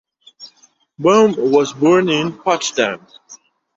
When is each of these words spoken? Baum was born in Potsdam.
Baum 0.97 1.35
was 1.37 1.73
born 1.73 2.09
in 2.09 2.33
Potsdam. 2.35 3.05